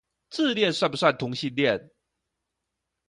[0.31, 1.91] 自戀算不算同性戀？